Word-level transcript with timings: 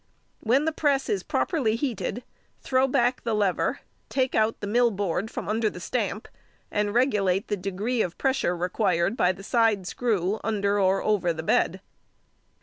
When 0.39 0.65
the 0.65 0.71
press 0.71 1.09
is 1.09 1.21
properly 1.21 1.75
heated, 1.75 2.23
throw 2.63 2.87
back 2.87 3.21
the 3.21 3.35
lever; 3.35 3.81
take 4.09 4.33
out 4.33 4.59
the 4.59 4.65
mill 4.65 4.89
board 4.89 5.29
from 5.29 5.47
under 5.47 5.69
the 5.69 5.79
stamp, 5.79 6.27
and 6.71 6.91
regulate 6.91 7.49
the 7.49 7.55
degree 7.55 8.01
of 8.01 8.17
pressure 8.17 8.57
required 8.57 9.15
by 9.15 9.31
the 9.31 9.43
side 9.43 9.85
screw 9.85 10.39
under 10.43 10.79
or 10.79 11.03
over 11.03 11.31
the 11.33 11.43
bed. 11.43 11.81